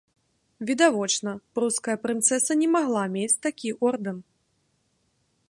Відавочна, 0.69 1.31
пруская 1.59 1.97
прынцэса 2.07 2.51
не 2.63 2.67
магла 2.77 3.03
мець 3.17 3.41
такі 3.45 3.69
ордэн! 3.91 4.17